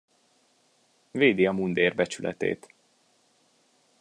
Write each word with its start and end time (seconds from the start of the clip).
Védi 1.11 1.45
a 1.45 1.51
mundér 1.51 1.95
becsületét. 1.95 2.73